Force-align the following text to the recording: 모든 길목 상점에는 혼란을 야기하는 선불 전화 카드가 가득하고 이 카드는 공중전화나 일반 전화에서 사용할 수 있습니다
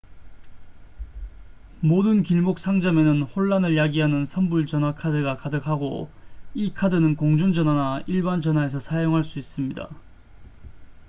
모든 1.81 2.23
길목 2.23 2.57
상점에는 2.57 3.21
혼란을 3.21 3.77
야기하는 3.77 4.25
선불 4.25 4.65
전화 4.65 4.95
카드가 4.95 5.37
가득하고 5.37 6.09
이 6.55 6.73
카드는 6.73 7.15
공중전화나 7.17 8.05
일반 8.07 8.41
전화에서 8.41 8.79
사용할 8.79 9.23
수 9.23 9.37
있습니다 9.37 9.89